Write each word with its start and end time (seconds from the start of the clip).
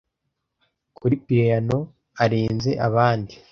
Kuri 0.97 1.15
piyano 1.25 1.77
arenze 2.23 2.71
abandi 2.87 3.33